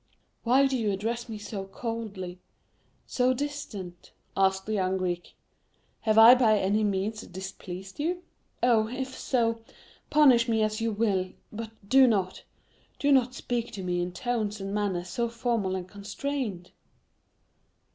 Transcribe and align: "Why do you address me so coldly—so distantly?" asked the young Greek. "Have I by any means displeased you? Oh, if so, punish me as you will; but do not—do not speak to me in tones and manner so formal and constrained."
"Why 0.43 0.65
do 0.65 0.75
you 0.75 0.89
address 0.89 1.29
me 1.29 1.37
so 1.37 1.65
coldly—so 1.65 3.35
distantly?" 3.35 4.11
asked 4.35 4.65
the 4.65 4.73
young 4.73 4.97
Greek. 4.97 5.35
"Have 5.99 6.17
I 6.17 6.33
by 6.33 6.57
any 6.57 6.83
means 6.83 7.21
displeased 7.21 7.99
you? 7.99 8.23
Oh, 8.63 8.87
if 8.87 9.15
so, 9.15 9.61
punish 10.09 10.49
me 10.49 10.63
as 10.63 10.81
you 10.81 10.91
will; 10.91 11.29
but 11.51 11.69
do 11.87 12.07
not—do 12.07 13.11
not 13.11 13.35
speak 13.35 13.71
to 13.73 13.83
me 13.83 14.01
in 14.01 14.11
tones 14.11 14.59
and 14.59 14.73
manner 14.73 15.03
so 15.03 15.29
formal 15.29 15.75
and 15.75 15.87
constrained." 15.87 16.71